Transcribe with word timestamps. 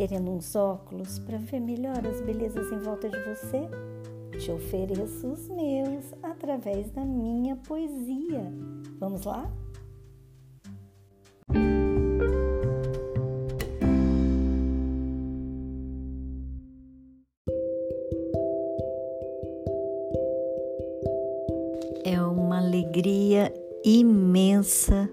querendo 0.00 0.30
uns 0.30 0.56
óculos 0.56 1.18
para 1.18 1.36
ver 1.36 1.60
melhor 1.60 1.98
as 2.06 2.22
belezas 2.22 2.72
em 2.72 2.78
volta 2.78 3.06
de 3.06 3.18
você? 3.18 3.68
Te 4.38 4.50
ofereço 4.50 5.26
os 5.26 5.46
meus 5.48 6.14
através 6.22 6.90
da 6.92 7.04
minha 7.04 7.54
poesia. 7.56 8.50
Vamos 8.98 9.26
lá? 9.26 9.46
É 22.02 22.22
uma 22.22 22.56
alegria 22.56 23.52
imensa 23.84 25.10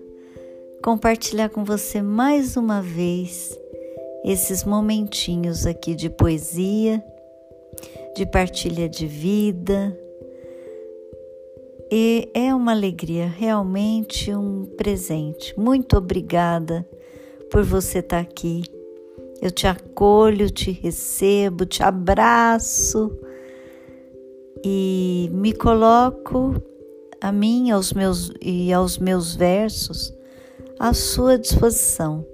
compartilhar 0.81 1.49
com 1.49 1.65
você 1.65 2.01
mais 2.01 2.55
uma 2.55 2.81
vez 2.81 3.59
esses 4.27 4.65
momentinhos 4.65 5.65
aqui 5.65 5.95
de 5.95 6.09
poesia, 6.09 7.01
de 8.13 8.25
partilha 8.25 8.89
de 8.89 9.07
vida. 9.07 9.97
E 11.89 12.29
é 12.33 12.53
uma 12.53 12.73
alegria, 12.73 13.25
realmente 13.25 14.35
um 14.35 14.65
presente. 14.65 15.57
Muito 15.57 15.95
obrigada 15.95 16.85
por 17.49 17.63
você 17.63 17.99
estar 17.99 18.19
aqui. 18.19 18.63
Eu 19.41 19.49
te 19.49 19.65
acolho, 19.65 20.49
te 20.49 20.71
recebo, 20.71 21.65
te 21.65 21.81
abraço 21.81 23.17
e 24.61 25.29
me 25.31 25.53
coloco 25.53 26.61
a 27.21 27.31
mim 27.31 27.71
aos 27.71 27.93
meus, 27.93 28.29
e 28.41 28.73
aos 28.73 28.97
meus 28.97 29.33
versos 29.33 30.13
à 30.77 30.93
sua 30.93 31.37
disposição 31.37 32.25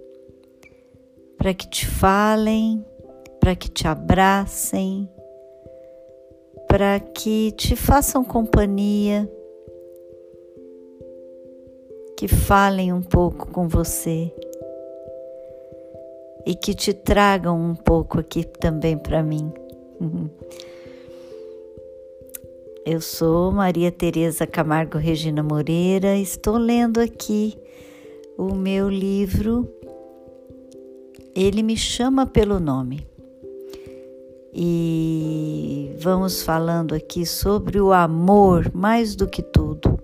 para 1.43 1.53
que 1.53 1.67
te 1.67 1.85
falem, 1.85 2.85
para 3.37 3.53
que 3.53 3.67
te 3.69 3.85
abracem, 3.85 5.09
para 6.69 7.01
que 7.01 7.51
te 7.51 7.75
façam 7.75 8.23
companhia, 8.23 9.29
que 12.15 12.29
falem 12.29 12.93
um 12.93 13.01
pouco 13.01 13.51
com 13.51 13.67
você 13.67 14.33
e 16.45 16.55
que 16.55 16.73
te 16.73 16.93
tragam 16.93 17.59
um 17.59 17.75
pouco 17.75 18.21
aqui 18.21 18.45
também 18.45 18.97
para 18.97 19.21
mim. 19.21 19.51
Eu 22.87 23.01
sou 23.01 23.51
Maria 23.51 23.91
Tereza 23.91 24.47
Camargo 24.47 24.97
Regina 24.97 25.43
Moreira, 25.43 26.15
estou 26.15 26.55
lendo 26.55 27.01
aqui 27.01 27.57
o 28.37 28.55
meu 28.55 28.87
livro 28.87 29.82
Ele 31.35 31.63
me 31.63 31.75
chama 31.75 32.25
pelo 32.25 32.59
nome. 32.59 33.07
E 34.53 35.95
vamos 35.99 36.43
falando 36.43 36.93
aqui 36.93 37.25
sobre 37.25 37.81
o 37.81 37.91
amor 37.91 38.71
mais 38.73 39.15
do 39.15 39.27
que 39.27 39.41
tudo. 39.41 39.99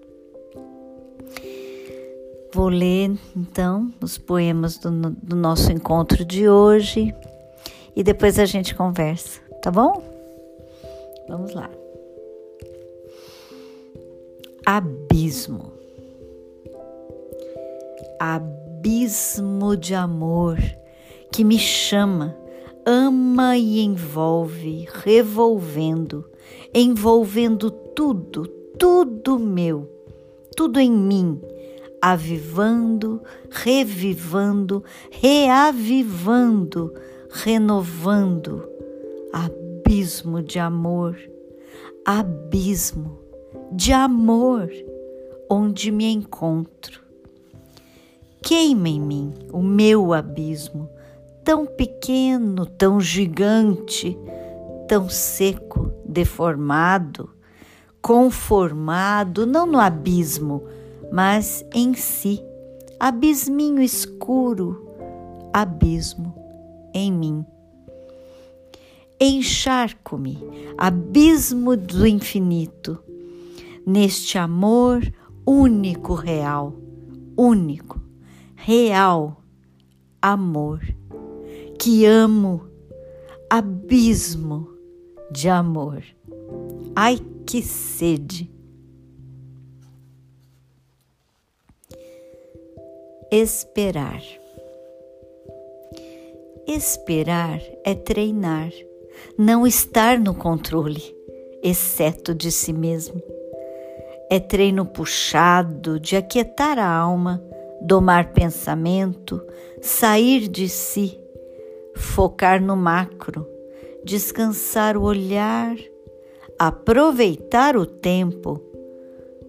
Vou 2.52 2.68
ler 2.68 3.12
então 3.38 3.94
os 4.02 4.18
poemas 4.18 4.78
do, 4.78 4.90
do 5.12 5.36
nosso 5.36 5.72
encontro 5.72 6.26
de 6.26 6.50
hoje 6.50 7.14
e 7.96 8.04
depois 8.04 8.40
a 8.40 8.46
gente 8.46 8.74
conversa, 8.74 9.40
tá 9.62 9.70
bom? 9.70 10.02
Vamos 11.28 11.54
lá 11.54 11.70
abismo. 14.70 15.74
Abismo 18.20 19.76
de 19.76 19.96
amor 19.96 20.60
que 21.32 21.44
me 21.44 21.58
chama, 21.58 22.36
ama 22.86 23.58
e 23.58 23.82
envolve, 23.82 24.88
revolvendo, 25.04 26.26
envolvendo 26.74 27.70
tudo, 27.70 28.48
tudo 28.78 29.38
meu, 29.38 29.90
tudo 30.56 30.80
em 30.80 30.92
mim, 30.92 31.40
avivando, 32.02 33.22
revivando, 33.50 34.84
reavivando, 35.12 36.94
renovando. 37.30 38.68
Abismo 39.32 40.42
de 40.42 40.60
amor, 40.60 41.18
abismo 42.06 43.20
de 43.72 43.94
amor 43.94 44.70
onde 45.50 45.92
me 45.92 46.06
encontro. 46.12 47.02
Queima 48.42 48.90
em 48.90 49.02
mim 49.02 49.34
o 49.52 49.62
meu 49.62 50.14
abismo, 50.14 50.90
tão 51.50 51.66
pequeno, 51.66 52.64
tão 52.64 53.02
gigante, 53.02 54.16
tão 54.88 55.10
seco, 55.10 55.92
deformado, 56.06 57.28
conformado 58.00 59.48
não 59.48 59.66
no 59.66 59.80
abismo, 59.80 60.62
mas 61.12 61.66
em 61.74 61.96
si, 61.96 62.40
abisminho 63.00 63.82
escuro, 63.82 64.94
abismo 65.52 66.36
em 66.94 67.12
mim. 67.12 67.44
Encharco-me, 69.20 70.38
abismo 70.78 71.76
do 71.76 72.06
infinito, 72.06 73.00
neste 73.84 74.38
amor 74.38 75.02
único, 75.48 76.14
real, 76.14 76.76
único, 77.36 78.00
real 78.56 79.42
amor, 80.22 80.99
que 81.80 82.06
amo, 82.06 82.68
abismo 83.50 84.70
de 85.32 85.50
amor. 85.50 86.04
Ai, 86.96 87.18
que 87.46 87.62
sede! 87.62 88.52
Esperar. 93.32 94.22
Esperar 96.68 97.62
é 97.84 97.96
treinar, 97.96 98.72
não 99.38 99.66
estar 99.66 100.20
no 100.20 100.36
controle, 100.36 101.16
exceto 101.64 102.36
de 102.36 102.52
si 102.52 102.74
mesmo 102.74 103.22
é 104.30 104.40
treino 104.40 104.86
puxado 104.86 106.00
de 106.00 106.16
aquietar 106.16 106.78
a 106.78 106.88
alma, 106.88 107.44
domar 107.82 108.32
pensamento, 108.32 109.42
sair 109.82 110.48
de 110.48 110.70
si, 110.70 111.20
focar 112.00 112.62
no 112.62 112.76
macro, 112.76 113.48
descansar 114.04 114.98
o 114.98 115.04
olhar, 115.04 115.76
aproveitar 116.58 117.78
o 117.78 117.86
tempo, 117.86 118.62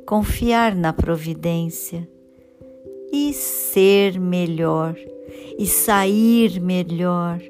confiar 0.07 0.75
na 0.75 0.93
providência 0.93 2.09
e 3.13 3.33
ser 3.33 4.19
melhor, 4.21 4.97
e 5.59 5.67
sair 5.67 6.61
melhor, 6.61 7.41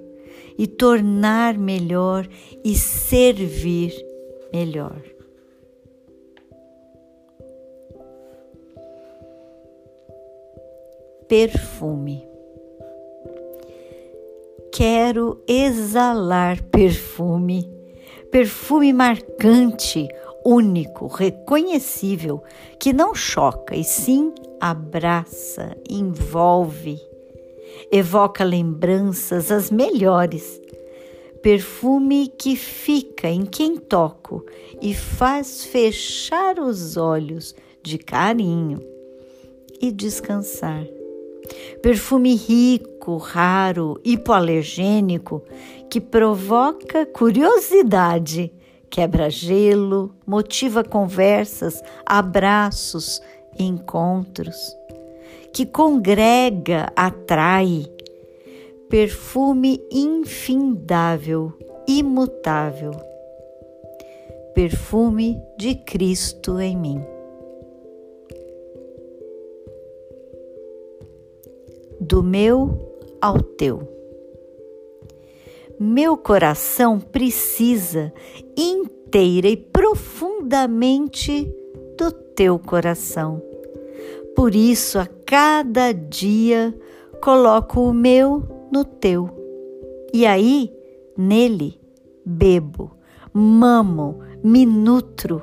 e 0.57 0.67
tornar 0.67 1.57
melhor, 1.57 2.29
e 2.65 2.75
servir 2.75 3.93
melhor. 4.53 5.01
perfume. 11.31 12.30
Quero 14.73 15.43
exalar 15.49 16.63
perfume, 16.63 17.69
perfume 18.31 18.93
marcante, 18.93 20.07
único, 20.45 21.09
reconhecível, 21.09 22.43
que 22.79 22.93
não 22.93 23.13
choca 23.13 23.75
e 23.75 23.83
sim 23.83 24.33
abraça, 24.61 25.77
envolve, 25.89 27.01
evoca 27.91 28.45
lembranças 28.45 29.51
as 29.51 29.73
melhores. 29.73 30.61
Perfume 31.43 32.29
que 32.29 32.55
fica 32.55 33.29
em 33.29 33.45
quem 33.45 33.77
toco 33.77 34.47
e 34.81 34.95
faz 34.95 35.65
fechar 35.65 36.61
os 36.61 36.97
olhos 36.97 37.57
de 37.83 37.99
carinho 37.99 38.79
e 39.81 39.91
descansar 39.91 40.87
perfume 41.83 42.35
rico, 42.35 43.17
raro, 43.17 44.01
hipoalergênico, 44.05 45.43
que 45.89 46.01
provoca 46.01 47.07
curiosidade, 47.07 48.53
quebra 48.89 49.31
gelo, 49.31 50.15
motiva 50.27 50.85
conversas, 50.85 51.83
abraços, 52.05 53.21
encontros, 53.59 54.57
que 55.53 55.67
congrega, 55.67 56.93
atrai, 56.95 57.87
perfume 58.89 59.81
infindável, 59.91 61.53
imutável, 61.87 62.93
perfume 64.55 65.41
de 65.57 65.75
Cristo 65.75 66.61
em 66.61 66.77
mim. 66.77 67.20
Do 72.01 72.23
meu 72.23 72.97
ao 73.21 73.43
teu. 73.43 73.87
Meu 75.79 76.17
coração 76.17 76.99
precisa 76.99 78.13
inteira 78.57 79.49
e 79.49 79.57
profundamente 79.57 81.53
do 81.99 82.11
teu 82.11 82.59
coração. 82.59 83.43
Por 84.35 84.55
isso, 84.55 84.99
a 84.99 85.07
cada 85.27 85.93
dia 85.93 86.75
coloco 87.23 87.81
o 87.81 87.93
meu 87.93 88.43
no 88.73 88.85
teu. 88.85 89.29
E 90.13 90.25
aí, 90.27 90.73
nele, 91.17 91.79
bebo, 92.25 92.91
mamo, 93.33 94.21
me 94.43 94.65
nutro, 94.65 95.43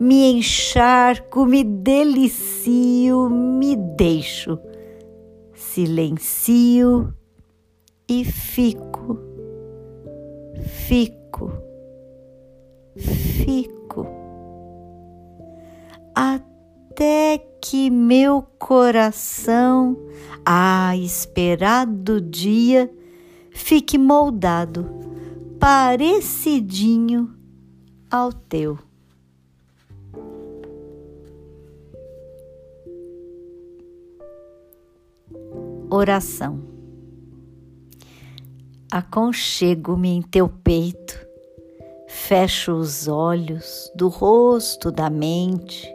me 0.00 0.32
encharco, 0.32 1.44
me 1.44 1.62
delicio, 1.64 3.28
me 3.28 3.76
deixo, 3.76 4.58
silencio 5.78 7.14
e 8.08 8.24
fico, 8.24 9.16
fico, 10.88 11.52
fico, 12.96 14.04
até 16.12 17.38
que 17.62 17.90
meu 17.90 18.42
coração, 18.58 19.96
a 20.44 20.96
esperado 20.96 22.20
dia, 22.20 22.92
fique 23.52 23.96
moldado, 23.96 24.84
parecidinho 25.60 27.32
ao 28.10 28.32
teu. 28.32 28.87
Oração. 35.90 36.60
Aconchego-me 38.92 40.10
em 40.10 40.20
teu 40.20 40.46
peito, 40.46 41.18
fecho 42.06 42.72
os 42.72 43.08
olhos 43.08 43.90
do 43.94 44.08
rosto, 44.08 44.92
da 44.92 45.08
mente, 45.08 45.90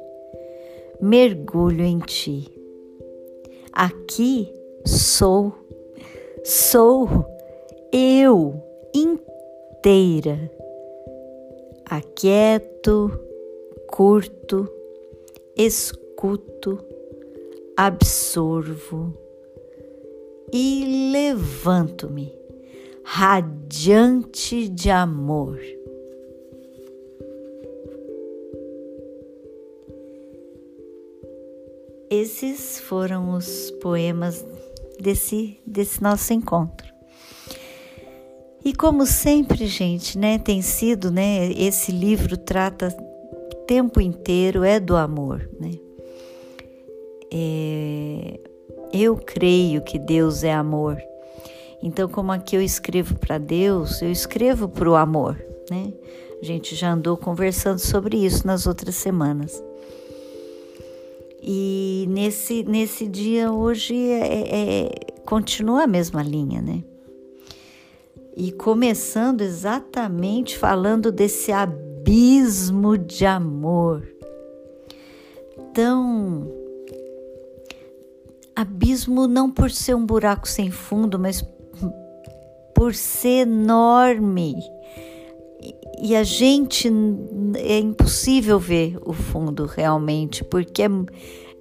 mergulho 1.00 1.84
em 1.84 2.00
ti. 2.00 2.52
Aqui 3.72 4.52
sou, 4.84 5.54
sou 6.44 7.08
eu 7.92 8.60
inteira. 8.96 10.52
Aquieto, 11.86 13.12
curto, 13.88 14.68
escuto, 15.56 16.84
absorvo 17.78 19.23
e 20.54 21.10
levanto-me, 21.12 22.32
radiante 23.04 24.70
de 24.70 24.92
amor. 24.92 25.60
Esses 32.08 32.80
foram 32.82 33.34
os 33.36 33.72
poemas 33.82 34.46
desse, 35.00 35.58
desse 35.66 36.04
nosso 36.04 36.32
encontro. 36.32 36.94
E 38.64 38.76
como 38.76 39.08
sempre, 39.08 39.66
gente, 39.66 40.20
né, 40.20 40.38
tem 40.38 40.62
sido, 40.62 41.10
né, 41.10 41.52
esse 41.52 41.92
livro 41.92 42.38
trata 42.38 42.96
o 43.52 43.56
tempo 43.66 44.00
inteiro 44.00 44.64
é 44.64 44.80
do 44.80 44.96
amor, 44.96 45.50
né? 45.60 45.72
É, 47.32 48.40
eu 48.94 49.18
creio 49.18 49.82
que 49.82 49.98
Deus 49.98 50.44
é 50.44 50.54
amor. 50.54 51.02
Então, 51.82 52.08
como 52.08 52.32
aqui 52.32 52.56
eu 52.56 52.62
escrevo 52.62 53.16
para 53.16 53.38
Deus, 53.38 54.02
eu 54.02 54.12
escrevo 54.12 54.70
para 54.70 54.90
o 54.90 54.96
amor, 54.96 55.44
né? 55.70 55.92
A 56.40 56.46
gente 56.46 56.76
já 56.76 56.94
andou 56.94 57.18
conversando 57.18 57.80
sobre 57.80 58.18
isso 58.18 58.46
nas 58.46 58.68
outras 58.68 58.96
semanas. 58.96 59.62
E 61.42 62.06
nesse, 62.10 62.64
nesse 62.64 63.08
dia 63.08 63.52
hoje 63.52 63.96
é, 63.96 64.86
é, 64.86 64.90
continua 65.26 65.84
a 65.84 65.88
mesma 65.88 66.24
linha, 66.24 66.62
né? 66.62 66.84
E 68.36 68.52
começando 68.52 69.42
exatamente 69.42 70.58
falando 70.58 71.12
desse 71.12 71.52
abismo 71.52 72.98
de 72.98 73.26
amor. 73.26 74.08
Tão 75.74 76.63
abismo 78.56 79.28
não 79.28 79.50
por 79.50 79.72
ser 79.72 79.96
um 79.96 80.06
buraco 80.06 80.48
sem 80.48 80.72
fundo, 80.72 81.18
mas 81.18 81.44
por 82.76 82.94
ser 82.94 83.48
enorme. 83.48 84.56
E 86.02 86.16
a 86.16 86.24
gente 86.24 86.92
é 87.56 87.80
impossível 87.80 88.60
ver 88.60 88.98
o 89.06 89.14
fundo 89.14 89.66
realmente, 89.66 90.44
porque 90.44 90.84
é, 90.84 90.90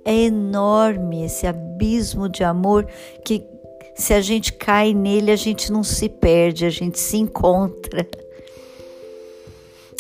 é 0.04 0.14
enorme 0.24 1.24
esse 1.24 1.46
abismo 1.46 2.28
de 2.28 2.42
amor 2.42 2.86
que 3.24 3.46
se 3.94 4.14
a 4.14 4.20
gente 4.20 4.52
cai 4.54 4.94
nele, 4.94 5.30
a 5.30 5.36
gente 5.36 5.70
não 5.70 5.84
se 5.84 6.08
perde, 6.08 6.64
a 6.64 6.70
gente 6.70 6.98
se 6.98 7.18
encontra. 7.18 8.08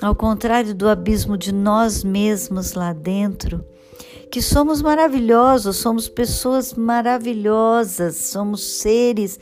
Ao 0.00 0.14
contrário 0.16 0.74
do 0.74 0.88
abismo 0.88 1.38
de 1.38 1.52
nós 1.52 2.02
mesmos 2.02 2.72
lá 2.72 2.92
dentro, 2.92 3.64
que 4.32 4.40
somos 4.40 4.80
maravilhosos, 4.80 5.76
somos 5.76 6.08
pessoas 6.08 6.72
maravilhosas, 6.72 8.16
somos 8.16 8.62
seres 8.62 9.38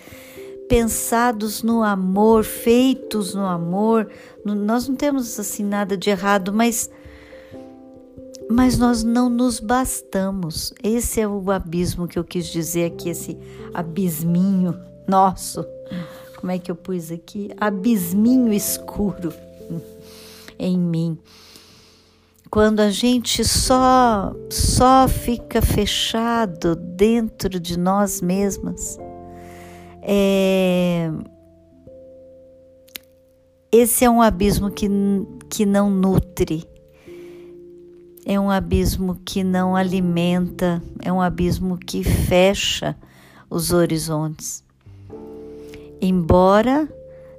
pensados 0.69 1.63
no 1.63 1.85
amor, 1.85 2.43
feitos 2.43 3.33
no 3.33 3.47
amor. 3.47 4.11
Nós 4.45 4.89
não 4.89 4.97
temos 4.97 5.39
assim 5.39 5.65
nada 5.65 5.97
de 5.97 6.11
errado, 6.11 6.53
mas 6.53 6.91
mas 8.51 8.77
nós 8.79 9.05
não 9.05 9.31
nos 9.31 9.61
bastamos. 9.61 10.75
Esse 10.83 11.21
é 11.21 11.29
o 11.29 11.53
abismo 11.53 12.09
que 12.09 12.19
eu 12.19 12.25
quis 12.25 12.47
dizer 12.47 12.87
aqui, 12.87 13.11
esse 13.11 13.39
abisminho 13.73 14.77
nosso. 15.07 15.65
Como 16.35 16.51
é 16.51 16.59
que 16.59 16.69
eu 16.69 16.75
pus 16.75 17.13
aqui? 17.13 17.53
Abisminho 17.61 18.53
escuro 18.53 19.33
em 20.59 20.77
mim. 20.77 21.17
Quando 22.51 22.81
a 22.81 22.91
gente 22.91 23.45
só 23.45 24.35
só 24.51 25.07
fica 25.07 25.63
fechado 25.63 26.75
dentro 26.75 27.61
de 27.61 27.79
nós 27.79 28.21
mesmas, 28.21 28.99
é, 30.03 31.13
esse 33.71 34.05
é 34.05 34.11
um 34.11 34.21
abismo 34.21 34.69
que, 34.69 34.89
que 35.49 35.65
não 35.65 35.89
nutre, 35.89 36.69
é 38.27 38.39
um 38.41 38.51
abismo 38.51 39.21
que 39.25 39.45
não 39.45 39.77
alimenta, 39.77 40.83
é 41.05 41.13
um 41.13 41.21
abismo 41.21 41.79
que 41.79 42.03
fecha 42.03 42.97
os 43.49 43.73
horizontes. 43.73 44.65
Embora 46.01 46.89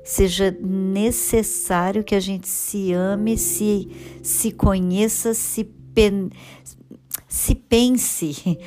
seja 0.04 0.56
necessário 0.62 2.04
que 2.04 2.16
a 2.16 2.20
gente 2.20 2.48
se 2.48 2.94
ame, 2.94 3.38
se, 3.38 3.90
se 4.24 4.52
conheça, 4.52 5.34
se, 5.34 5.64
pen, 5.64 6.30
se 7.28 7.56
pense, 7.56 8.58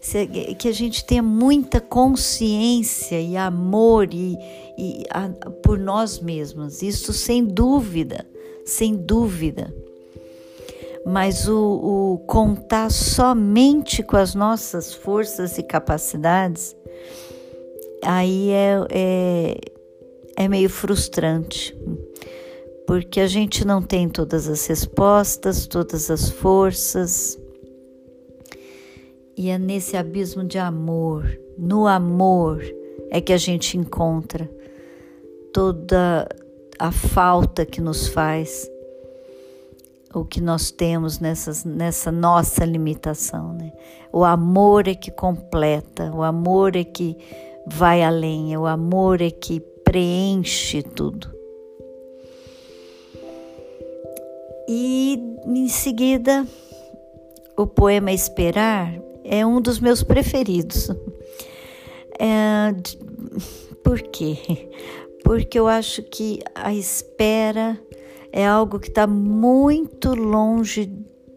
se, 0.00 0.26
que 0.58 0.68
a 0.68 0.72
gente 0.72 1.04
tenha 1.04 1.22
muita 1.22 1.80
consciência 1.80 3.20
e 3.20 3.36
amor 3.36 4.12
e, 4.12 4.36
e 4.78 5.02
a, 5.10 5.28
por 5.62 5.78
nós 5.78 6.20
mesmos. 6.20 6.82
Isso 6.82 7.12
sem 7.12 7.44
dúvida, 7.44 8.26
sem 8.64 8.94
dúvida. 8.94 9.74
Mas 11.04 11.46
o, 11.48 12.14
o 12.14 12.18
contar 12.26 12.90
somente 12.90 14.02
com 14.02 14.16
as 14.16 14.34
nossas 14.34 14.94
forças 14.94 15.58
e 15.58 15.62
capacidades, 15.62 16.74
aí 18.02 18.50
é, 18.50 18.86
é 18.90 19.73
é 20.36 20.48
meio 20.48 20.68
frustrante, 20.68 21.76
porque 22.86 23.20
a 23.20 23.26
gente 23.26 23.64
não 23.64 23.80
tem 23.80 24.08
todas 24.08 24.48
as 24.48 24.66
respostas, 24.66 25.66
todas 25.66 26.10
as 26.10 26.30
forças. 26.30 27.38
E 29.36 29.48
é 29.48 29.58
nesse 29.58 29.96
abismo 29.96 30.44
de 30.44 30.58
amor, 30.58 31.38
no 31.58 31.86
amor, 31.86 32.62
é 33.10 33.20
que 33.20 33.32
a 33.32 33.36
gente 33.36 33.76
encontra 33.76 34.50
toda 35.52 36.28
a 36.78 36.90
falta 36.90 37.64
que 37.64 37.80
nos 37.80 38.08
faz, 38.08 38.68
o 40.12 40.24
que 40.24 40.40
nós 40.40 40.70
temos 40.70 41.18
nessas, 41.18 41.64
nessa 41.64 42.10
nossa 42.12 42.64
limitação. 42.64 43.52
Né? 43.54 43.72
O 44.12 44.24
amor 44.24 44.86
é 44.88 44.94
que 44.94 45.10
completa, 45.10 46.12
o 46.12 46.22
amor 46.22 46.76
é 46.76 46.84
que 46.84 47.16
vai 47.66 48.02
além, 48.02 48.56
o 48.56 48.66
amor 48.66 49.20
é 49.20 49.30
que 49.30 49.60
preenche 49.94 50.82
tudo. 50.82 51.32
E 54.68 55.16
em 55.46 55.68
seguida, 55.68 56.44
o 57.56 57.64
poema 57.64 58.10
Esperar 58.10 58.92
é 59.22 59.46
um 59.46 59.60
dos 59.60 59.78
meus 59.78 60.02
preferidos. 60.02 60.90
É, 62.18 62.74
por 63.84 64.02
quê? 64.02 64.36
porque 65.22 65.60
eu 65.60 65.68
acho 65.68 66.02
que 66.02 66.40
a 66.56 66.74
espera 66.74 67.80
é 68.32 68.44
algo 68.44 68.80
que 68.80 68.88
está 68.88 69.06
muito 69.06 70.12
longe, 70.12 70.92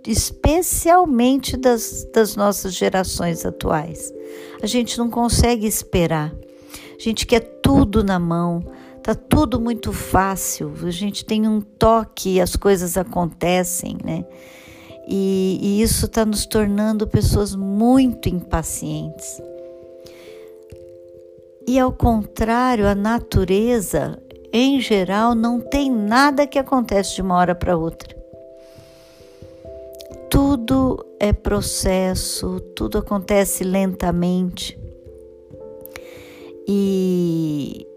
especialmente 0.08 1.56
das, 1.56 2.08
das 2.12 2.36
nossas 2.36 2.74
gerações 2.74 3.46
atuais. 3.46 4.12
A 4.64 4.66
gente 4.66 4.98
não 4.98 5.12
consegue 5.12 5.68
esperar, 5.68 6.34
a 6.98 7.02
gente 7.02 7.28
quer 7.28 7.42
tudo 7.62 8.04
na 8.04 8.18
mão, 8.18 8.64
tá 9.04 9.14
tudo 9.14 9.60
muito 9.60 9.94
fácil, 9.94 10.74
a 10.84 10.90
gente 10.90 11.24
tem 11.24 11.48
um 11.48 11.62
toque 11.62 12.36
e 12.36 12.42
as 12.42 12.56
coisas 12.56 12.98
acontecem, 12.98 13.98
né? 14.04 14.26
E, 15.08 15.60
e 15.62 15.82
isso 15.82 16.08
está 16.08 16.26
nos 16.26 16.46
tornando 16.46 17.08
pessoas 17.08 17.56
muito 17.56 18.28
impacientes. 18.28 19.42
E 21.66 21.80
ao 21.80 21.94
contrário, 21.94 22.88
a 22.88 22.96
natureza, 22.96 24.22
em 24.52 24.82
geral, 24.82 25.36
não 25.36 25.62
tem 25.62 25.92
nada 25.92 26.48
que 26.48 26.58
acontece 26.58 27.16
de 27.16 27.22
uma 27.22 27.36
hora 27.36 27.54
para 27.54 27.78
outra. 27.78 28.16
Tudo 30.30 31.06
é 31.20 31.32
processo, 31.32 32.60
tudo 32.76 32.98
acontece 32.98 33.64
lentamente. 33.64 34.87
E 36.68 37.88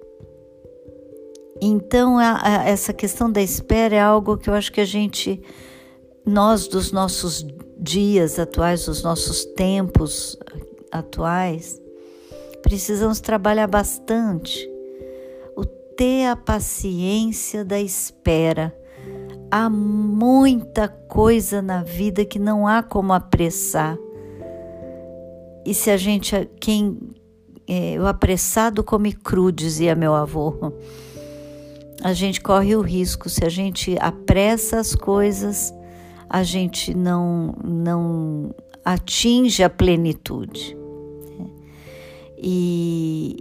então 1.61 2.19
a, 2.19 2.41
a, 2.43 2.69
essa 2.69 2.93
questão 2.93 3.31
da 3.31 3.43
espera 3.43 3.97
é 3.97 4.01
algo 4.01 4.39
que 4.39 4.49
eu 4.49 4.55
acho 4.55 4.73
que 4.73 4.81
a 4.81 4.85
gente, 4.85 5.43
nós 6.25 6.67
dos 6.67 6.91
nossos 6.91 7.47
dias 7.79 8.39
atuais, 8.39 8.87
dos 8.87 9.03
nossos 9.03 9.45
tempos 9.45 10.39
atuais, 10.91 11.81
precisamos 12.63 13.21
trabalhar 13.21 13.67
bastante. 13.67 14.69
O 15.57 15.65
ter 15.65 16.27
a 16.27 16.37
paciência 16.37 17.65
da 17.65 17.81
espera. 17.81 18.75
Há 19.51 19.69
muita 19.69 20.89
coisa 20.89 21.61
na 21.61 21.83
vida 21.83 22.25
que 22.25 22.39
não 22.39 22.67
há 22.67 22.83
como 22.83 23.13
apressar. 23.13 23.99
E 25.67 25.75
se 25.75 25.91
a 25.91 25.97
gente, 25.97 26.49
quem, 26.59 26.97
é, 27.73 28.01
o 28.01 28.07
apressado 28.09 28.83
come 28.83 29.13
cru, 29.13 29.53
dizia 29.53 29.95
meu 29.95 30.13
avô. 30.13 30.73
A 32.03 32.13
gente 32.13 32.41
corre 32.41 32.75
o 32.75 32.81
risco, 32.81 33.29
se 33.29 33.45
a 33.45 33.49
gente 33.49 33.97
apressa 34.01 34.81
as 34.81 34.97
coisas, 34.97 35.73
a 36.29 36.43
gente 36.43 36.93
não, 36.93 37.55
não 37.63 38.53
atinge 38.85 39.63
a 39.63 39.71
plenitude. 39.71 40.77
E, 42.37 43.37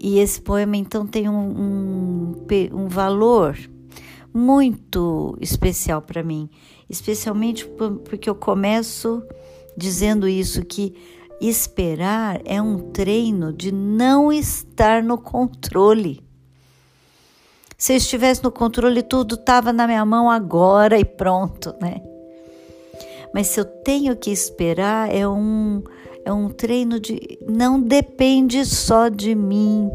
e 0.00 0.18
esse 0.18 0.40
poema 0.40 0.76
então 0.76 1.06
tem 1.06 1.28
um, 1.28 2.34
um, 2.42 2.46
um 2.72 2.88
valor 2.88 3.56
muito 4.34 5.38
especial 5.40 6.02
para 6.02 6.24
mim, 6.24 6.50
especialmente 6.88 7.68
porque 8.04 8.28
eu 8.28 8.34
começo 8.34 9.22
dizendo 9.76 10.26
isso 10.26 10.64
que 10.64 10.92
esperar 11.40 12.40
é 12.44 12.60
um 12.60 12.90
treino 12.90 13.52
de 13.52 13.72
não 13.72 14.32
estar 14.32 15.02
no 15.02 15.16
controle. 15.16 16.22
Se 17.78 17.94
eu 17.94 17.96
estivesse 17.96 18.44
no 18.44 18.52
controle, 18.52 19.02
tudo 19.02 19.36
estava 19.36 19.72
na 19.72 19.86
minha 19.86 20.04
mão 20.04 20.30
agora 20.30 20.98
e 20.98 21.04
pronto, 21.04 21.74
né? 21.80 22.02
Mas 23.32 23.46
se 23.46 23.60
eu 23.60 23.64
tenho 23.64 24.14
que 24.16 24.30
esperar, 24.30 25.14
é 25.14 25.26
um 25.26 25.82
é 26.24 26.32
um 26.32 26.50
treino 26.50 27.00
de 27.00 27.38
não 27.48 27.80
depende 27.80 28.64
só 28.66 29.08
de 29.08 29.34
mim. 29.34 29.90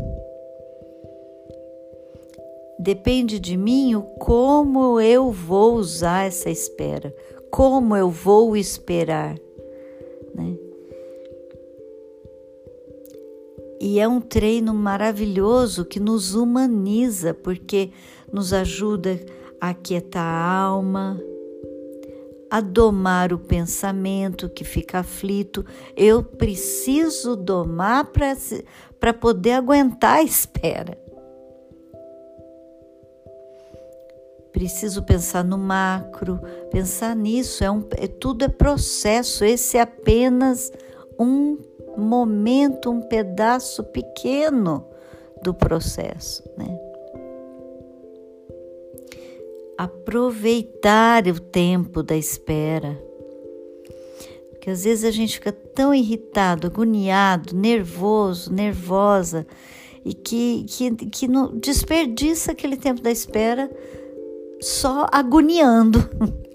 Depende 2.79 3.39
de 3.39 3.55
mim 3.55 3.93
o 3.95 4.01
como 4.01 4.99
eu 4.99 5.31
vou 5.31 5.75
usar 5.75 6.25
essa 6.25 6.49
espera, 6.49 7.15
como 7.51 7.95
eu 7.95 8.09
vou 8.09 8.57
esperar, 8.57 9.35
né? 10.33 10.64
E 13.85 13.99
é 13.99 14.07
um 14.07 14.19
treino 14.19 14.73
maravilhoso 14.73 15.85
que 15.85 15.99
nos 15.99 16.33
humaniza, 16.33 17.35
porque 17.35 17.91
nos 18.33 18.51
ajuda 18.51 19.23
a 19.61 19.69
aquietar 19.69 20.25
a 20.25 20.59
alma, 20.59 21.21
a 22.49 22.61
domar 22.61 23.31
o 23.31 23.37
pensamento 23.37 24.49
que 24.49 24.63
fica 24.63 25.01
aflito. 25.01 25.63
Eu 25.95 26.23
preciso 26.23 27.35
domar 27.35 28.11
para 28.99 29.13
poder 29.13 29.51
aguentar 29.51 30.17
a 30.17 30.23
espera. 30.23 30.97
Preciso 34.51 35.03
pensar 35.03 35.43
no 35.43 35.59
macro, 35.59 36.39
pensar 36.71 37.15
nisso, 37.15 37.63
é, 37.63 37.69
um, 37.69 37.87
é 37.91 38.07
tudo 38.07 38.45
é 38.45 38.47
processo, 38.47 39.45
esse 39.45 39.77
é 39.77 39.81
apenas 39.81 40.71
um 41.19 41.59
momento, 41.97 42.89
um 42.89 43.01
pedaço 43.01 43.83
pequeno 43.83 44.85
do 45.41 45.53
processo, 45.53 46.43
né? 46.57 46.79
aproveitar 49.77 51.27
o 51.27 51.39
tempo 51.39 52.01
da 52.01 52.15
espera. 52.15 53.01
Porque 54.49 54.69
às 54.69 54.83
vezes 54.83 55.03
a 55.03 55.11
gente 55.11 55.35
fica 55.35 55.51
tão 55.51 55.93
irritado, 55.93 56.67
agoniado, 56.67 57.55
nervoso, 57.55 58.51
nervosa, 58.51 59.45
e 60.03 60.13
que, 60.13 60.65
que, 60.65 60.91
que 61.07 61.27
não, 61.27 61.57
desperdiça 61.57 62.51
aquele 62.51 62.77
tempo 62.77 63.01
da 63.01 63.11
espera 63.11 63.69
só 64.61 65.07
agoniando. 65.11 65.99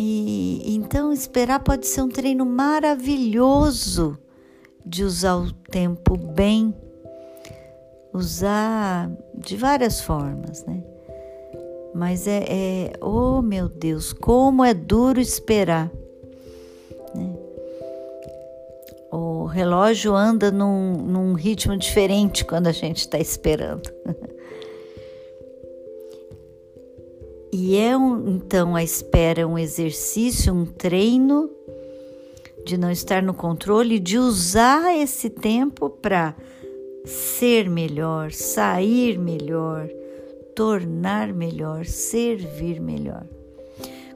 E 0.00 0.57
então 0.74 1.12
esperar 1.12 1.60
pode 1.60 1.86
ser 1.86 2.02
um 2.02 2.08
treino 2.08 2.44
maravilhoso 2.44 4.18
de 4.84 5.02
usar 5.04 5.36
o 5.36 5.52
tempo 5.52 6.16
bem, 6.16 6.74
usar 8.12 9.10
de 9.34 9.56
várias 9.56 10.00
formas, 10.00 10.64
né? 10.64 10.82
Mas 11.94 12.26
é, 12.26 12.44
é, 12.48 12.92
oh 13.00 13.40
meu 13.42 13.68
Deus, 13.68 14.12
como 14.12 14.64
é 14.64 14.74
duro 14.74 15.20
esperar. 15.20 15.90
Né? 17.14 17.34
O 19.10 19.46
relógio 19.46 20.14
anda 20.14 20.50
num, 20.50 20.92
num 20.98 21.32
ritmo 21.32 21.76
diferente 21.76 22.44
quando 22.44 22.66
a 22.66 22.72
gente 22.72 22.98
está 22.98 23.18
esperando. 23.18 23.90
e 27.52 27.76
é 27.76 27.96
um, 27.96 28.28
então 28.28 28.76
a 28.76 28.82
espera 28.82 29.46
um 29.46 29.58
exercício, 29.58 30.52
um 30.52 30.66
treino 30.66 31.50
de 32.64 32.76
não 32.76 32.90
estar 32.90 33.22
no 33.22 33.32
controle, 33.32 33.98
de 33.98 34.18
usar 34.18 34.94
esse 34.94 35.30
tempo 35.30 35.88
para 35.88 36.34
ser 37.06 37.70
melhor, 37.70 38.30
sair 38.32 39.18
melhor, 39.18 39.88
tornar 40.54 41.32
melhor, 41.32 41.86
servir 41.86 42.80
melhor. 42.80 43.24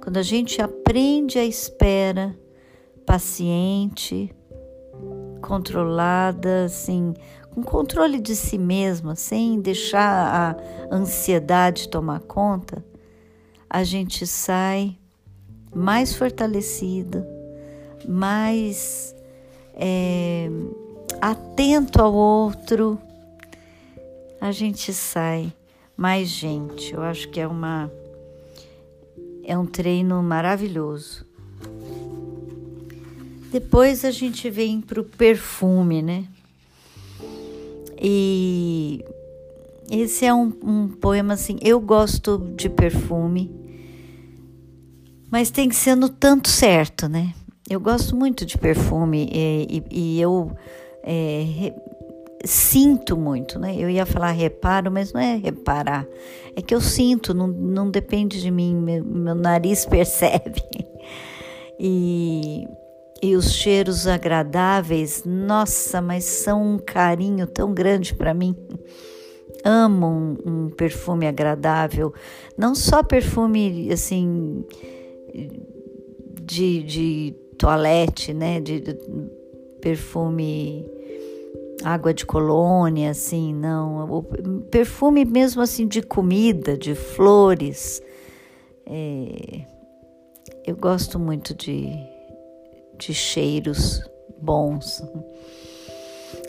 Quando 0.02 0.18
a 0.18 0.22
gente 0.22 0.60
aprende 0.60 1.38
a 1.38 1.44
espera, 1.44 2.36
paciente, 3.06 4.34
controlada, 5.40 6.64
assim, 6.64 7.14
com 7.54 7.62
controle 7.62 8.20
de 8.20 8.36
si 8.36 8.58
mesma, 8.58 9.14
sem 9.14 9.60
deixar 9.60 10.56
a 10.90 10.94
ansiedade 10.94 11.88
tomar 11.88 12.20
conta, 12.20 12.84
a 13.74 13.84
gente 13.84 14.26
sai 14.26 14.94
mais 15.74 16.14
fortalecida, 16.14 17.26
mais 18.06 19.16
é, 19.74 20.50
atento 21.18 22.02
ao 22.02 22.12
outro, 22.12 22.98
a 24.38 24.52
gente 24.52 24.92
sai 24.92 25.50
mais 25.96 26.28
gente. 26.28 26.92
Eu 26.92 27.00
acho 27.00 27.30
que 27.30 27.40
é 27.40 27.48
uma 27.48 27.90
é 29.42 29.56
um 29.56 29.64
treino 29.64 30.22
maravilhoso. 30.22 31.24
Depois 33.50 34.04
a 34.04 34.10
gente 34.10 34.50
vem 34.50 34.82
para 34.82 35.00
o 35.00 35.04
perfume, 35.04 36.02
né? 36.02 36.26
E 37.98 39.02
esse 39.90 40.26
é 40.26 40.34
um, 40.34 40.52
um, 40.62 40.88
poema 40.88 41.32
assim. 41.32 41.56
Eu 41.62 41.80
gosto 41.80 42.36
de 42.54 42.68
perfume, 42.68 43.61
mas 45.32 45.50
tem 45.50 45.66
que 45.66 45.74
ser 45.74 45.94
no 45.94 46.10
tanto 46.10 46.48
certo, 46.48 47.08
né? 47.08 47.32
Eu 47.68 47.80
gosto 47.80 48.14
muito 48.14 48.44
de 48.44 48.58
perfume 48.58 49.30
e, 49.32 49.82
e, 49.90 50.16
e 50.16 50.20
eu 50.20 50.54
é, 51.02 51.72
sinto 52.44 53.16
muito, 53.16 53.58
né? 53.58 53.74
Eu 53.78 53.88
ia 53.88 54.04
falar 54.04 54.32
reparo, 54.32 54.90
mas 54.90 55.10
não 55.10 55.20
é 55.22 55.36
reparar. 55.36 56.06
É 56.54 56.60
que 56.60 56.74
eu 56.74 56.82
sinto, 56.82 57.32
não, 57.32 57.46
não 57.46 57.90
depende 57.90 58.42
de 58.42 58.50
mim, 58.50 58.74
meu, 58.74 59.02
meu 59.02 59.34
nariz 59.34 59.86
percebe. 59.88 60.62
E, 61.80 62.68
e 63.22 63.34
os 63.34 63.54
cheiros 63.54 64.06
agradáveis, 64.06 65.22
nossa, 65.24 66.02
mas 66.02 66.24
são 66.24 66.74
um 66.74 66.78
carinho 66.78 67.46
tão 67.46 67.72
grande 67.72 68.14
para 68.14 68.34
mim. 68.34 68.54
amo 69.64 70.06
um, 70.06 70.36
um, 70.44 70.68
perfume 70.68 71.26
agradável, 71.26 72.12
não 72.54 72.74
só 72.74 73.02
perfume 73.02 73.90
assim 73.90 74.62
de, 76.42 76.82
de 76.82 77.34
toalete, 77.58 78.32
né? 78.32 78.60
De, 78.60 78.80
de 78.80 78.98
perfume 79.80 80.84
água 81.84 82.14
de 82.14 82.24
colônia, 82.24 83.10
assim, 83.10 83.52
não. 83.52 84.04
O 84.10 84.22
perfume 84.70 85.24
mesmo 85.24 85.60
assim 85.60 85.86
de 85.86 86.02
comida, 86.02 86.76
de 86.76 86.94
flores. 86.94 88.00
É, 88.86 89.64
eu 90.66 90.76
gosto 90.76 91.18
muito 91.18 91.54
de, 91.54 91.90
de 92.98 93.12
cheiros 93.12 94.00
bons. 94.40 95.02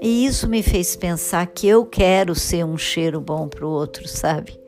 E 0.02 0.26
isso 0.26 0.48
me 0.48 0.62
fez 0.62 0.96
pensar 0.96 1.46
que 1.48 1.68
eu 1.68 1.86
quero 1.86 2.36
ser 2.36 2.66
um 2.66 2.78
cheiro 2.78 3.20
bom 3.22 3.48
para 3.48 3.66
o 3.66 3.70
outro, 3.70 4.08
sabe? 4.08 4.63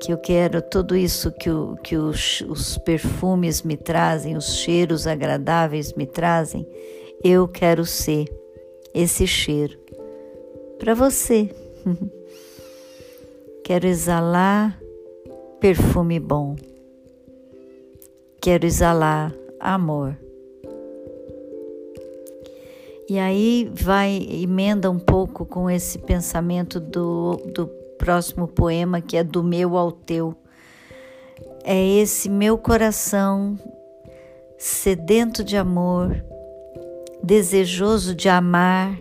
Que 0.00 0.12
eu 0.12 0.18
quero 0.18 0.60
tudo 0.60 0.94
isso 0.94 1.32
que, 1.32 1.50
o, 1.50 1.76
que 1.82 1.96
os, 1.96 2.42
os 2.42 2.76
perfumes 2.78 3.62
me 3.62 3.76
trazem, 3.76 4.36
os 4.36 4.56
cheiros 4.56 5.06
agradáveis 5.06 5.92
me 5.94 6.06
trazem, 6.06 6.66
eu 7.24 7.48
quero 7.48 7.84
ser 7.84 8.26
esse 8.92 9.26
cheiro 9.26 9.78
para 10.78 10.94
você. 10.94 11.50
quero 13.64 13.86
exalar 13.86 14.78
perfume 15.60 16.20
bom. 16.20 16.56
Quero 18.40 18.66
exalar 18.66 19.34
amor. 19.58 20.16
E 23.08 23.18
aí 23.18 23.70
vai, 23.72 24.26
emenda 24.30 24.90
um 24.90 24.98
pouco 24.98 25.46
com 25.46 25.70
esse 25.70 25.98
pensamento 25.98 26.80
do, 26.80 27.36
do 27.54 27.70
próximo 27.98 28.46
poema, 28.46 29.00
que 29.00 29.16
é 29.16 29.24
do 29.24 29.42
meu 29.42 29.76
ao 29.76 29.92
teu. 29.92 30.34
É 31.64 31.84
esse 31.98 32.28
meu 32.28 32.56
coração 32.56 33.58
sedento 34.58 35.42
de 35.44 35.56
amor, 35.56 36.24
desejoso 37.22 38.14
de 38.14 38.28
amar, 38.28 38.98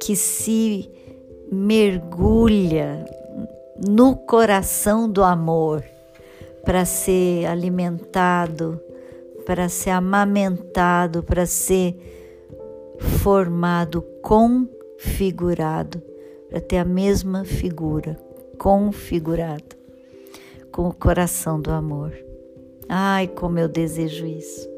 que 0.00 0.16
se 0.16 0.90
mergulha 1.50 3.04
no 3.88 4.16
coração 4.16 5.10
do 5.10 5.22
amor 5.22 5.84
para 6.64 6.84
ser 6.84 7.46
alimentado, 7.46 8.80
para 9.46 9.68
ser 9.68 9.90
amamentado, 9.90 11.22
para 11.22 11.46
ser 11.46 11.96
formado, 13.22 14.02
configurado, 14.22 16.02
para 16.48 16.60
ter 16.60 16.78
a 16.78 16.84
mesma 16.84 17.44
figura, 17.44 18.18
configurado, 18.58 19.76
com 20.72 20.88
o 20.88 20.94
coração 20.94 21.60
do 21.60 21.70
amor. 21.70 22.12
Ai, 22.88 23.28
como 23.28 23.58
eu 23.58 23.68
desejo 23.68 24.26
isso. 24.26 24.68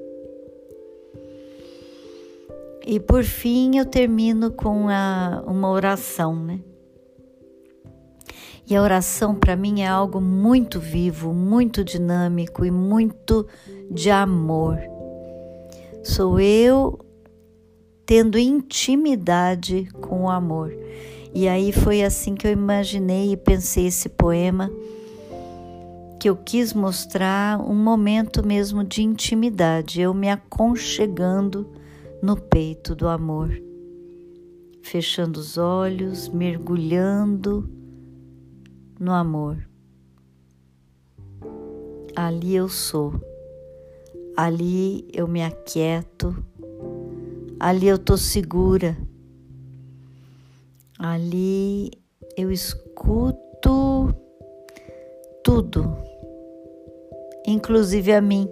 E 2.87 2.99
por 2.99 3.23
fim 3.23 3.79
eu 3.79 3.85
termino 3.85 4.51
com 4.51 4.89
a, 4.89 5.45
uma 5.47 5.71
oração, 5.71 6.35
né? 6.35 6.61
E 8.67 8.77
a 8.77 8.83
oração 8.83 9.35
para 9.35 9.57
mim 9.57 9.81
é 9.83 9.87
algo 9.87 10.21
muito 10.21 10.79
vivo, 10.79 11.33
muito 11.33 11.85
dinâmico 11.85 12.65
e 12.65 12.71
muito 12.71 13.47
de 13.91 14.11
amor. 14.11 14.79
Sou 16.03 16.41
eu 16.41 16.99
tendo 18.07 18.39
intimidade 18.39 19.89
com 20.01 20.25
o 20.25 20.31
amor. 20.31 20.73
E 21.35 21.49
aí 21.49 21.73
foi 21.73 22.03
assim 22.03 22.35
que 22.35 22.47
eu 22.47 22.53
imaginei 22.53 23.33
e 23.33 23.37
pensei 23.37 23.87
esse 23.87 24.09
poema, 24.09 24.71
que 26.19 26.29
eu 26.29 26.37
quis 26.37 26.73
mostrar 26.73 27.61
um 27.61 27.75
momento 27.75 28.47
mesmo 28.47 28.85
de 28.85 29.03
intimidade, 29.03 30.01
eu 30.01 30.13
me 30.13 30.29
aconchegando 30.29 31.71
no 32.23 32.37
peito 32.37 32.95
do 32.95 33.09
amor, 33.09 33.51
fechando 34.83 35.41
os 35.41 35.57
olhos, 35.57 36.29
mergulhando 36.29 37.71
no 38.99 39.13
amor. 39.13 39.67
Ali 42.15 42.55
eu 42.55 42.69
sou, 42.69 43.15
ali 44.37 45.09
eu 45.13 45.27
me 45.27 45.43
aquieto 45.43 46.45
Ali 47.63 47.89
eu 47.89 47.99
tô 47.99 48.17
segura. 48.17 48.97
Ali 51.03 51.91
eu 52.37 52.51
escuto 52.53 54.15
tudo, 55.43 55.97
inclusive 57.47 58.13
a 58.13 58.21
mim. 58.21 58.47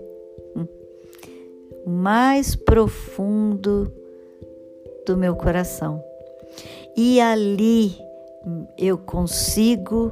O 1.85 1.91
mais 1.91 2.57
profundo 2.57 3.93
do 5.07 5.15
meu 5.15 5.37
coração. 5.37 6.03
E 6.97 7.21
ali 7.21 7.93
eu 8.79 8.97
consigo 8.97 10.11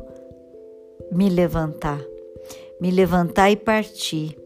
me 1.10 1.30
levantar, 1.30 2.04
me 2.78 2.90
levantar 2.90 3.50
e 3.50 3.56
partir 3.56 4.38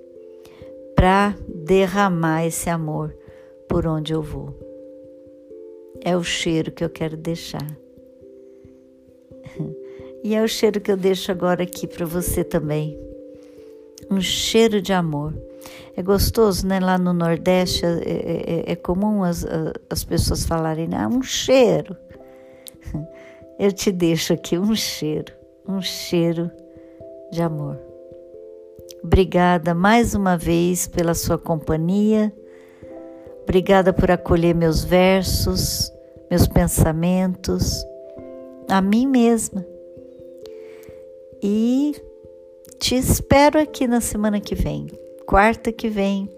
para 0.95 1.35
derramar 1.49 2.47
esse 2.47 2.71
amor 2.71 3.13
por 3.69 3.85
onde 3.85 4.13
eu 4.13 4.23
vou. 4.23 4.70
É 6.03 6.17
o 6.17 6.23
cheiro 6.23 6.71
que 6.71 6.85
eu 6.85 6.91
quero 6.91 7.17
deixar. 7.17 7.67
E 10.23 10.35
é 10.35 10.43
o 10.43 10.49
cheiro 10.49 10.83
que 10.83 10.93
eu 10.93 10.99
deixo 10.99 11.33
agora 11.33 11.63
aqui 11.63 11.87
para 11.87 12.05
você 12.05 12.45
também. 12.45 12.95
Um 14.11 14.21
cheiro 14.21 14.83
de 14.83 14.93
amor. 14.93 15.33
É 15.97 16.03
gostoso, 16.03 16.67
né? 16.67 16.79
Lá 16.79 16.99
no 16.99 17.15
Nordeste 17.15 17.87
é, 17.87 17.89
é, 17.89 18.65
é, 18.69 18.73
é 18.73 18.77
comum 18.77 19.25
as, 19.25 19.47
as 19.89 20.05
pessoas 20.05 20.45
falarem, 20.45 20.91
ah, 20.93 21.09
um 21.09 21.23
cheiro. 21.23 21.97
Eu 23.59 23.73
te 23.73 23.91
deixo 23.91 24.35
aqui 24.35 24.59
um 24.59 24.75
cheiro, 24.75 25.33
um 25.67 25.81
cheiro 25.81 26.51
de 27.31 27.43
amor. 27.43 27.79
Obrigada 29.03 29.75
mais 29.75 30.15
uma 30.15 30.37
vez 30.37 30.87
pela 30.87 31.15
sua 31.15 31.39
companhia 31.39 32.33
Obrigada 33.51 33.93
por 33.93 34.09
acolher 34.13 34.55
meus 34.55 34.85
versos, 34.85 35.93
meus 36.31 36.47
pensamentos, 36.47 37.85
a 38.69 38.81
mim 38.81 39.09
mesma. 39.09 39.67
E 41.43 42.01
te 42.79 42.95
espero 42.95 43.59
aqui 43.59 43.89
na 43.89 44.01
semana 44.01 44.41
que 44.41 44.55
vem, 44.55 44.87
quarta 45.27 45.73
que 45.73 45.89
vem. 45.89 46.31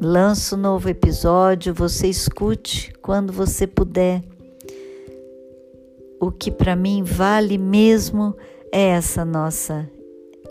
Lanço 0.00 0.56
um 0.56 0.60
novo 0.60 0.88
episódio, 0.88 1.74
você 1.74 2.06
escute 2.06 2.94
quando 3.02 3.30
você 3.30 3.66
puder. 3.66 4.22
O 6.18 6.32
que 6.32 6.50
para 6.50 6.74
mim 6.74 7.02
vale 7.02 7.58
mesmo 7.58 8.34
é 8.72 8.92
essa 8.92 9.26
nossa 9.26 9.86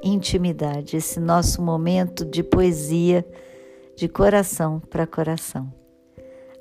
intimidade, 0.03 0.97
esse 0.97 1.19
nosso 1.19 1.63
momento 1.63 2.23
de 2.23 2.43
poesia 2.43 3.25
de 3.99 4.07
coração 4.07 4.79
para 4.79 5.05
coração. 5.05 5.69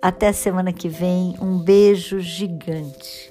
Até 0.03 0.33
semana 0.33 0.73
que 0.73 0.89
vem, 0.89 1.37
um 1.41 1.57
beijo 1.57 2.19
gigante. 2.19 3.31